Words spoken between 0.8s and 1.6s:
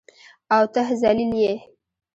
ذلیل یې.